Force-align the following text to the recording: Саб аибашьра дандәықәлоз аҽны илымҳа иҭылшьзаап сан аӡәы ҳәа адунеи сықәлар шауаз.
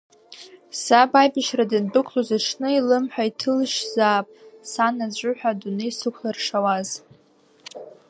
Саб 0.81 1.11
аибашьра 1.21 1.65
дандәықәлоз 1.71 2.29
аҽны 2.37 2.69
илымҳа 2.77 3.23
иҭылшьзаап 3.29 4.27
сан 4.71 4.95
аӡәы 5.05 5.31
ҳәа 5.37 5.51
адунеи 5.55 5.91
сықәлар 5.97 6.37
шауаз. 6.45 6.89